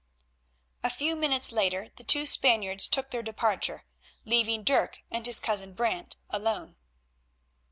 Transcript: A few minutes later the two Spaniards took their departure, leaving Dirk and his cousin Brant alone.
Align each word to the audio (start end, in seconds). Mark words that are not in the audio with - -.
A 0.83 0.89
few 0.89 1.15
minutes 1.15 1.51
later 1.51 1.89
the 1.95 2.03
two 2.03 2.25
Spaniards 2.25 2.87
took 2.87 3.11
their 3.11 3.21
departure, 3.21 3.85
leaving 4.25 4.63
Dirk 4.63 5.03
and 5.11 5.23
his 5.27 5.39
cousin 5.39 5.73
Brant 5.73 6.17
alone. 6.31 6.75